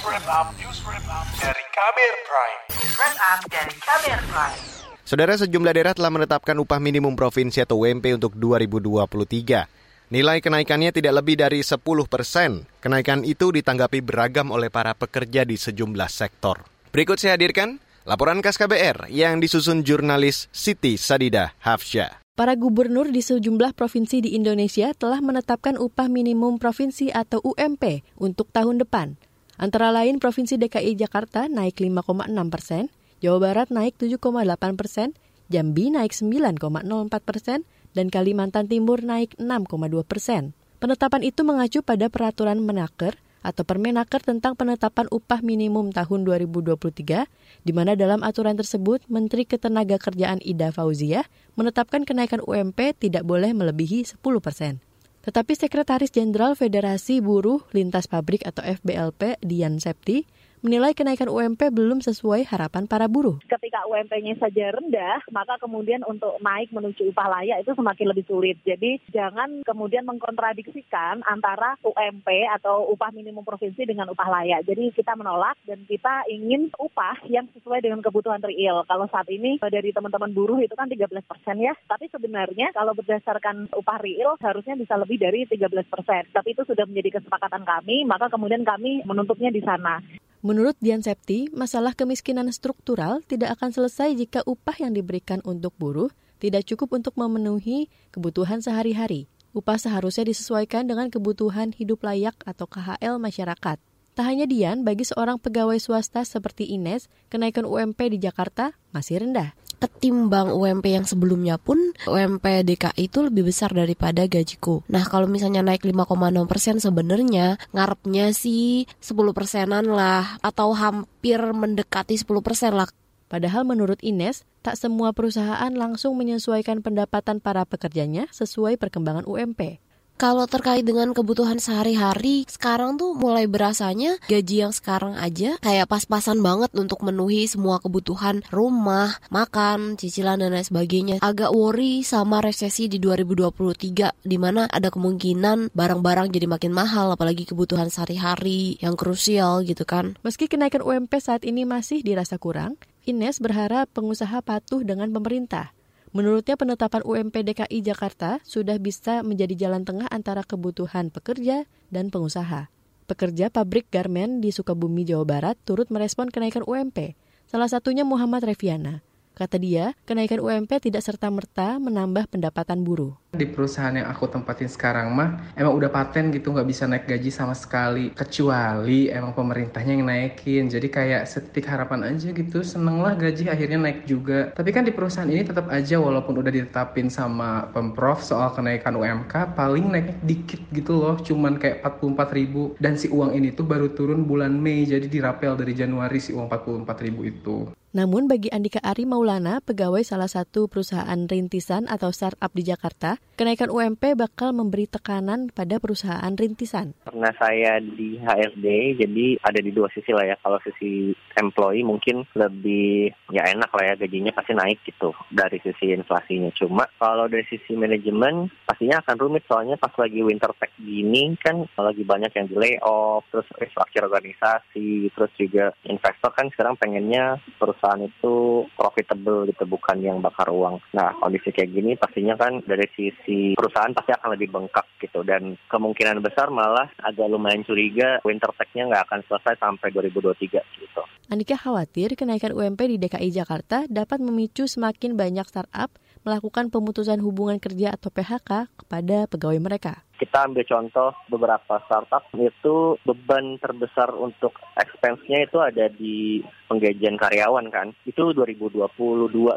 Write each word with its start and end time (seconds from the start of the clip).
Up, 0.00 0.56
News 0.56 0.80
Wrap 0.88 1.04
Up 1.12 1.28
dari 1.36 1.60
Kamer 1.76 2.14
Prime. 2.24 2.60
News 2.72 3.16
Up 3.20 3.40
dari 3.52 3.74
Kamer 3.84 4.20
Prime. 4.32 4.58
Saudara 5.04 5.36
sejumlah 5.36 5.76
daerah 5.76 5.92
telah 5.92 6.08
menetapkan 6.08 6.56
upah 6.56 6.80
minimum 6.80 7.12
provinsi 7.12 7.60
atau 7.60 7.84
UMP 7.84 8.16
untuk 8.16 8.32
2023. 8.32 9.68
Nilai 10.08 10.40
kenaikannya 10.40 10.96
tidak 10.96 11.20
lebih 11.20 11.44
dari 11.44 11.60
10 11.60 11.84
persen. 12.08 12.64
Kenaikan 12.80 13.28
itu 13.28 13.52
ditanggapi 13.52 14.00
beragam 14.00 14.48
oleh 14.56 14.72
para 14.72 14.96
pekerja 14.96 15.44
di 15.44 15.60
sejumlah 15.60 16.08
sektor. 16.08 16.64
Berikut 16.96 17.20
saya 17.20 17.36
hadirkan 17.36 17.76
laporan 18.08 18.40
KAS 18.40 18.56
KBR 18.56 19.12
yang 19.12 19.36
disusun 19.36 19.84
jurnalis 19.84 20.48
Siti 20.48 20.96
Sadida 20.96 21.52
Hafsyah. 21.60 22.24
Para 22.40 22.56
gubernur 22.56 23.12
di 23.12 23.20
sejumlah 23.20 23.76
provinsi 23.76 24.24
di 24.24 24.32
Indonesia 24.32 24.96
telah 24.96 25.20
menetapkan 25.20 25.76
upah 25.76 26.08
minimum 26.08 26.56
provinsi 26.56 27.12
atau 27.12 27.44
UMP 27.44 28.00
untuk 28.16 28.48
tahun 28.48 28.80
depan. 28.80 29.20
Antara 29.60 29.92
lain 29.92 30.24
Provinsi 30.24 30.56
DKI 30.56 30.96
Jakarta 30.96 31.44
naik 31.44 31.84
5,6 31.84 32.32
persen, 32.48 32.88
Jawa 33.20 33.44
Barat 33.44 33.68
naik 33.68 34.00
7,8 34.00 34.56
persen, 34.72 35.12
Jambi 35.52 35.92
naik 35.92 36.16
9,04 36.16 36.80
persen, 37.20 37.68
dan 37.92 38.08
Kalimantan 38.08 38.72
Timur 38.72 39.04
naik 39.04 39.36
6,2 39.36 40.00
persen. 40.08 40.56
Penetapan 40.80 41.20
itu 41.20 41.44
mengacu 41.44 41.84
pada 41.84 42.08
peraturan 42.08 42.64
menaker 42.64 43.20
atau 43.44 43.60
Permenaker 43.60 44.24
tentang 44.24 44.56
penetapan 44.56 45.04
upah 45.12 45.44
minimum 45.44 45.92
tahun 45.92 46.24
2023, 46.24 47.28
di 47.60 47.72
mana 47.76 47.92
dalam 47.92 48.24
aturan 48.24 48.56
tersebut 48.56 49.04
Menteri 49.12 49.44
Ketenagakerjaan 49.44 50.40
Ida 50.40 50.72
Fauzia 50.72 51.28
menetapkan 51.60 52.08
kenaikan 52.08 52.40
UMP 52.40 52.96
tidak 52.96 53.28
boleh 53.28 53.52
melebihi 53.52 54.08
10 54.08 54.24
persen. 54.40 54.80
Tetapi 55.30 55.54
Sekretaris 55.54 56.10
Jenderal 56.10 56.58
Federasi 56.58 57.22
Buruh 57.22 57.62
Lintas 57.70 58.10
Pabrik 58.10 58.42
atau 58.42 58.66
FBLP 58.66 59.38
Dian 59.38 59.78
Septi 59.78 60.26
menilai 60.60 60.92
kenaikan 60.92 61.32
UMP 61.32 61.72
belum 61.72 62.04
sesuai 62.04 62.44
harapan 62.44 62.84
para 62.84 63.08
buruh. 63.08 63.40
Ketika 63.48 63.84
UMP-nya 63.88 64.36
saja 64.36 64.76
rendah, 64.76 65.24
maka 65.32 65.56
kemudian 65.56 66.04
untuk 66.04 66.36
naik 66.44 66.68
menuju 66.72 67.12
upah 67.12 67.40
layak 67.40 67.64
itu 67.64 67.72
semakin 67.72 68.06
lebih 68.12 68.24
sulit. 68.28 68.56
Jadi 68.64 69.00
jangan 69.08 69.64
kemudian 69.64 70.04
mengkontradiksikan 70.04 71.24
antara 71.24 71.80
UMP 71.80 72.28
atau 72.60 72.92
upah 72.92 73.08
minimum 73.16 73.42
provinsi 73.42 73.88
dengan 73.88 74.12
upah 74.12 74.28
layak. 74.28 74.68
Jadi 74.68 74.92
kita 74.92 75.16
menolak 75.16 75.56
dan 75.64 75.80
kita 75.88 76.28
ingin 76.28 76.68
upah 76.76 77.24
yang 77.26 77.48
sesuai 77.56 77.80
dengan 77.80 78.04
kebutuhan 78.04 78.44
real. 78.44 78.84
Kalau 78.84 79.08
saat 79.08 79.28
ini 79.32 79.56
dari 79.60 79.96
teman-teman 79.96 80.36
buruh 80.36 80.60
itu 80.60 80.76
kan 80.76 80.92
13 80.92 81.08
persen 81.24 81.56
ya. 81.56 81.72
Tapi 81.88 82.12
sebenarnya 82.12 82.76
kalau 82.76 82.92
berdasarkan 82.92 83.72
upah 83.72 83.98
real 84.04 84.36
harusnya 84.44 84.76
bisa 84.76 85.00
lebih 85.00 85.16
dari 85.16 85.48
13 85.48 85.72
persen. 85.88 86.28
Tapi 86.30 86.52
itu 86.52 86.62
sudah 86.68 86.84
menjadi 86.84 87.20
kesepakatan 87.20 87.64
kami, 87.64 88.04
maka 88.04 88.28
kemudian 88.28 88.62
kami 88.62 89.00
menuntutnya 89.08 89.48
di 89.48 89.64
sana. 89.64 90.02
Menurut 90.40 90.72
Dian 90.80 91.04
Septi, 91.04 91.52
masalah 91.52 91.92
kemiskinan 91.92 92.48
struktural 92.48 93.20
tidak 93.28 93.60
akan 93.60 93.76
selesai 93.76 94.16
jika 94.16 94.40
upah 94.48 94.72
yang 94.80 94.96
diberikan 94.96 95.44
untuk 95.44 95.76
buruh 95.76 96.08
tidak 96.40 96.64
cukup 96.64 96.96
untuk 96.96 97.12
memenuhi 97.20 97.92
kebutuhan 98.08 98.64
sehari-hari. 98.64 99.28
Upah 99.52 99.76
seharusnya 99.76 100.24
disesuaikan 100.24 100.88
dengan 100.88 101.12
kebutuhan 101.12 101.76
hidup 101.76 102.00
layak 102.00 102.40
atau 102.48 102.64
KHL 102.64 103.20
masyarakat. 103.20 103.76
Tak 104.16 104.24
hanya 104.24 104.48
Dian, 104.48 104.80
bagi 104.80 105.04
seorang 105.04 105.36
pegawai 105.36 105.76
swasta 105.76 106.24
seperti 106.24 106.72
Ines, 106.72 107.12
kenaikan 107.28 107.68
UMP 107.68 108.00
di 108.08 108.16
Jakarta 108.16 108.72
masih 108.96 109.20
rendah 109.20 109.52
ketimbang 109.80 110.52
UMP 110.52 110.92
yang 110.92 111.08
sebelumnya 111.08 111.56
pun 111.56 111.80
UMP 112.04 112.44
DKI 112.68 113.08
itu 113.08 113.24
lebih 113.24 113.48
besar 113.48 113.72
daripada 113.72 114.28
gajiku. 114.28 114.84
Nah 114.92 115.08
kalau 115.08 115.24
misalnya 115.26 115.64
naik 115.64 115.82
5,6 115.88 116.44
persen 116.44 116.76
sebenarnya 116.78 117.56
ngarepnya 117.72 118.36
sih 118.36 118.84
10 119.00 119.32
persenan 119.32 119.88
lah 119.88 120.36
atau 120.44 120.76
hampir 120.76 121.40
mendekati 121.40 122.20
10 122.20 122.28
persen 122.44 122.76
lah. 122.76 122.92
Padahal 123.30 123.62
menurut 123.62 124.02
Ines, 124.02 124.42
tak 124.60 124.74
semua 124.74 125.14
perusahaan 125.14 125.70
langsung 125.70 126.18
menyesuaikan 126.18 126.82
pendapatan 126.82 127.38
para 127.38 127.62
pekerjanya 127.62 128.26
sesuai 128.34 128.74
perkembangan 128.74 129.22
UMP. 129.22 129.78
Kalau 130.20 130.44
terkait 130.44 130.84
dengan 130.84 131.16
kebutuhan 131.16 131.56
sehari-hari, 131.56 132.44
sekarang 132.44 133.00
tuh 133.00 133.16
mulai 133.16 133.48
berasanya 133.48 134.20
gaji 134.28 134.68
yang 134.68 134.68
sekarang 134.68 135.16
aja 135.16 135.56
kayak 135.64 135.88
pas-pasan 135.88 136.44
banget 136.44 136.68
untuk 136.76 137.00
memenuhi 137.00 137.48
semua 137.48 137.80
kebutuhan 137.80 138.44
rumah, 138.52 139.16
makan, 139.32 139.96
cicilan 139.96 140.36
dan 140.36 140.52
lain 140.52 140.68
sebagainya. 140.68 141.16
Agak 141.24 141.56
worry 141.56 142.04
sama 142.04 142.44
resesi 142.44 142.84
di 142.92 143.00
2023 143.00 144.12
di 144.20 144.36
mana 144.36 144.68
ada 144.68 144.92
kemungkinan 144.92 145.72
barang-barang 145.72 146.28
jadi 146.28 146.44
makin 146.52 146.76
mahal 146.76 147.16
apalagi 147.16 147.48
kebutuhan 147.48 147.88
sehari-hari 147.88 148.76
yang 148.84 149.00
krusial 149.00 149.64
gitu 149.64 149.88
kan. 149.88 150.20
Meski 150.20 150.52
kenaikan 150.52 150.84
UMP 150.84 151.16
saat 151.16 151.48
ini 151.48 151.64
masih 151.64 152.04
dirasa 152.04 152.36
kurang, 152.36 152.76
Ines 153.08 153.40
berharap 153.40 153.88
pengusaha 153.96 154.44
patuh 154.44 154.84
dengan 154.84 155.08
pemerintah 155.16 155.72
Menurutnya 156.10 156.58
penetapan 156.58 157.06
UMP 157.06 157.46
DKI 157.46 157.86
Jakarta 157.86 158.42
sudah 158.42 158.82
bisa 158.82 159.22
menjadi 159.22 159.54
jalan 159.54 159.86
tengah 159.86 160.10
antara 160.10 160.42
kebutuhan 160.42 161.14
pekerja 161.14 161.70
dan 161.94 162.10
pengusaha. 162.10 162.66
Pekerja 163.06 163.46
pabrik 163.46 163.86
garmen 163.94 164.42
di 164.42 164.50
Sukabumi, 164.50 165.06
Jawa 165.06 165.22
Barat 165.22 165.56
turut 165.62 165.86
merespon 165.90 166.26
kenaikan 166.26 166.66
UMP. 166.66 167.14
Salah 167.46 167.70
satunya 167.70 168.02
Muhammad 168.02 168.42
Reviana. 168.42 169.06
Kata 169.38 169.54
dia, 169.62 169.94
kenaikan 170.02 170.42
UMP 170.42 170.82
tidak 170.82 171.06
serta-merta 171.06 171.78
menambah 171.78 172.26
pendapatan 172.26 172.82
buruh. 172.82 173.14
Di 173.30 173.46
perusahaan 173.46 173.94
yang 173.94 174.10
aku 174.10 174.26
tempatin 174.26 174.66
sekarang 174.66 175.14
mah 175.14 175.54
emang 175.54 175.78
udah 175.78 175.86
paten 175.86 176.34
gitu 176.34 176.50
nggak 176.50 176.66
bisa 176.66 176.90
naik 176.90 177.06
gaji 177.06 177.30
sama 177.30 177.54
sekali. 177.54 178.10
Kecuali 178.10 179.06
emang 179.06 179.38
pemerintahnya 179.38 179.94
yang 179.94 180.10
naikin. 180.10 180.66
Jadi 180.66 180.90
kayak 180.90 181.30
setitik 181.30 181.70
harapan 181.70 182.10
aja 182.10 182.34
gitu 182.34 182.66
seneng 182.66 182.98
lah 182.98 183.14
gaji 183.14 183.46
akhirnya 183.46 183.78
naik 183.78 184.02
juga. 184.02 184.50
Tapi 184.50 184.74
kan 184.74 184.82
di 184.82 184.90
perusahaan 184.90 185.30
ini 185.30 185.46
tetap 185.46 185.70
aja 185.70 186.02
walaupun 186.02 186.42
udah 186.42 186.50
ditetapin 186.50 187.06
sama 187.06 187.70
pemprov 187.70 188.18
soal 188.18 188.50
kenaikan 188.50 188.98
UMK 188.98 189.54
paling 189.54 189.94
naiknya 189.94 190.18
dikit 190.26 190.60
gitu 190.74 190.98
loh 190.98 191.14
cuman 191.22 191.54
kayak 191.54 191.86
44 191.86 192.34
ribu. 192.34 192.74
Dan 192.82 192.98
si 192.98 193.06
uang 193.14 193.30
ini 193.38 193.54
tuh 193.54 193.62
baru 193.62 193.94
turun 193.94 194.26
bulan 194.26 194.58
Mei 194.58 194.82
jadi 194.82 195.06
dirapel 195.06 195.54
dari 195.54 195.78
Januari 195.78 196.18
si 196.18 196.34
uang 196.34 196.50
44 196.50 197.06
ribu 197.06 197.22
itu. 197.22 197.70
Namun 197.90 198.30
bagi 198.30 198.46
Andika 198.54 198.78
Ari 198.86 199.02
Maulana, 199.02 199.58
pegawai 199.58 200.06
salah 200.06 200.30
satu 200.30 200.70
perusahaan 200.70 201.26
rintisan 201.26 201.90
atau 201.90 202.14
startup 202.14 202.54
di 202.54 202.62
Jakarta, 202.62 203.18
kenaikan 203.40 203.72
UMP 203.72 204.20
bakal 204.20 204.52
memberi 204.52 204.84
tekanan 204.84 205.48
pada 205.48 205.80
perusahaan 205.80 206.28
rintisan. 206.36 206.92
Karena 207.08 207.32
saya 207.40 207.80
di 207.80 208.20
HRD, 208.20 209.00
jadi 209.00 209.40
ada 209.40 209.60
di 209.64 209.72
dua 209.72 209.88
sisi 209.96 210.12
lah 210.12 210.28
ya. 210.28 210.36
Kalau 210.44 210.60
sisi 210.60 211.16
employee 211.40 211.80
mungkin 211.80 212.28
lebih 212.36 213.08
ya 213.32 213.48
enak 213.48 213.72
lah 213.72 213.84
ya 213.88 213.94
gajinya 213.96 214.36
pasti 214.36 214.52
naik 214.52 214.84
gitu 214.84 215.16
dari 215.32 215.56
sisi 215.64 215.88
inflasinya. 215.96 216.52
Cuma 216.52 216.84
kalau 217.00 217.32
dari 217.32 217.48
sisi 217.48 217.72
manajemen 217.80 218.52
pastinya 218.68 219.00
akan 219.00 219.16
rumit 219.16 219.48
soalnya 219.48 219.80
pas 219.80 219.96
lagi 219.96 220.20
winter 220.20 220.52
pack 220.52 220.76
gini 220.76 221.32
kan 221.40 221.64
lagi 221.80 222.04
banyak 222.04 222.36
yang 222.36 222.44
di 222.44 222.60
layoff, 222.60 223.24
terus 223.32 223.48
restructure 223.56 224.04
organisasi, 224.04 225.08
terus 225.16 225.32
juga 225.40 225.72
investor 225.88 226.28
kan 226.36 226.52
sekarang 226.52 226.76
pengennya 226.76 227.40
perusahaan 227.56 228.04
itu 228.04 228.68
profitable 228.76 229.48
gitu 229.48 229.64
bukan 229.64 229.96
yang 230.04 230.20
bakar 230.20 230.52
uang. 230.52 230.76
Nah 230.92 231.16
kondisi 231.16 231.48
kayak 231.56 231.72
gini 231.72 231.96
pastinya 231.96 232.36
kan 232.36 232.60
dari 232.68 232.84
sisi 232.92 233.09
perusahaan 233.56 233.92
pasti 233.94 234.10
akan 234.14 234.34
lebih 234.36 234.48
bengkak 234.50 234.86
gitu 235.00 235.22
dan 235.24 235.56
kemungkinan 235.68 236.20
besar 236.20 236.48
malah 236.52 236.88
agak 237.02 237.26
lumayan 237.30 237.62
curiga 237.64 238.18
winter 238.26 238.50
tech-nya 238.56 238.88
nggak 238.90 239.04
akan 239.08 239.20
selesai 239.26 239.54
sampai 239.60 239.88
2023 239.92 240.60
gitu. 240.80 241.02
Andika 241.30 241.56
khawatir 241.56 242.18
kenaikan 242.18 242.52
UMP 242.52 242.80
di 242.90 242.96
DKI 242.98 243.30
Jakarta 243.30 243.86
dapat 243.86 244.18
memicu 244.18 244.66
semakin 244.66 245.14
banyak 245.14 245.46
startup 245.46 245.94
melakukan 246.26 246.68
pemutusan 246.68 247.22
hubungan 247.24 247.56
kerja 247.56 247.96
atau 247.96 248.12
PHK 248.12 248.68
kepada 248.84 249.24
pegawai 249.30 249.60
mereka 249.62 250.04
kita 250.20 250.44
ambil 250.44 250.68
contoh 250.68 251.16
beberapa 251.32 251.80
startup 251.88 252.28
itu 252.36 253.00
beban 253.08 253.56
terbesar 253.56 254.12
untuk 254.12 254.52
expense-nya 254.76 255.48
itu 255.48 255.56
ada 255.56 255.88
di 255.88 256.44
penggajian 256.70 257.18
karyawan 257.18 257.66
kan. 257.74 257.90
Itu 258.06 258.30
2022 258.30 258.86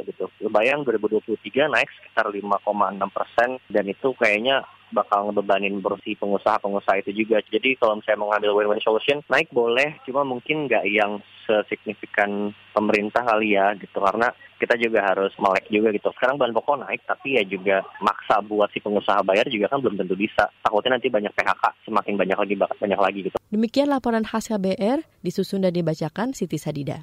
gitu. 0.10 0.26
Bayang 0.50 0.82
2023 0.82 1.70
naik 1.70 1.90
sekitar 2.02 2.34
5,6 2.34 3.14
persen 3.14 3.62
dan 3.70 3.86
itu 3.86 4.10
kayaknya 4.18 4.66
bakal 4.94 5.30
ngebebanin 5.30 5.82
bersih 5.82 6.14
pengusaha-pengusaha 6.22 7.02
itu 7.06 7.26
juga. 7.26 7.42
Jadi 7.46 7.78
kalau 7.82 7.98
misalnya 7.98 8.22
mau 8.22 8.30
ngambil 8.34 8.52
win-win 8.54 8.86
solution, 8.86 9.26
naik 9.26 9.50
boleh, 9.50 9.98
cuma 10.06 10.22
mungkin 10.22 10.70
nggak 10.70 10.86
yang 10.86 11.22
sesignifikan 11.44 12.54
pemerintah 12.72 13.26
kali 13.26 13.58
ya 13.58 13.74
gitu. 13.76 13.98
Karena 14.00 14.30
kita 14.62 14.80
juga 14.80 15.04
harus 15.04 15.34
melek 15.42 15.68
juga 15.68 15.92
gitu. 15.92 16.08
Sekarang 16.16 16.40
bahan 16.40 16.56
pokok 16.56 16.88
naik, 16.88 17.02
tapi 17.04 17.36
ya 17.36 17.44
juga 17.44 17.84
maksa 18.00 18.40
buat 18.46 18.72
si 18.72 18.80
pengusaha 18.80 19.20
bayar 19.26 19.50
juga 19.50 19.68
kan 19.68 19.84
belum 19.84 20.00
tentu 20.00 20.16
bisa. 20.16 20.48
Takutnya 20.64 20.96
nanti 20.96 21.12
banyak 21.12 21.34
PHK, 21.36 21.64
semakin 21.90 22.14
banyak 22.16 22.38
lagi, 22.38 22.56
banyak 22.56 23.00
lagi 23.02 23.20
gitu. 23.28 23.38
Demikian 23.52 23.92
laporan 23.92 24.24
khas 24.24 24.48
KBR, 24.48 25.04
disusun 25.20 25.68
dan 25.68 25.76
dibacakan 25.76 26.32
Siti 26.32 26.56
Sadida. 26.56 27.03